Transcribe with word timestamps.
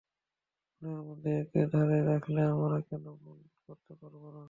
মনের 0.81 1.01
মধ্যে 1.07 1.29
একে 1.41 1.61
ধরে 1.73 1.97
রাখলে 2.09 2.41
আমরা 2.53 2.77
কোনো 2.89 3.09
ভুল 3.21 3.39
করতে 3.65 3.93
পারব 4.01 4.23
না। 4.25 4.39